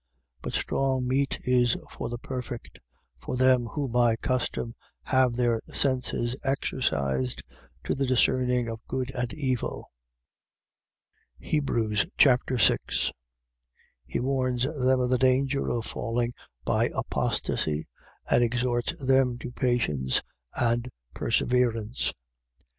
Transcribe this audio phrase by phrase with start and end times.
[0.41, 2.79] But strong meat is for the perfect:
[3.19, 7.43] for them who by custom have their senses exercised
[7.83, 9.91] to the discerning of good and evil.
[11.37, 13.11] Hebrews Chapter 6
[14.07, 16.33] He warns them of the danger of falling
[16.65, 17.87] by apostasy
[18.27, 20.23] and exhorts them to patience
[20.55, 22.05] and perseverance.
[22.07, 22.13] 6:1.